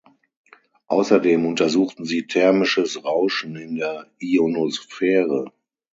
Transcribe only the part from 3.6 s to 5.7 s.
der Ionosphäre.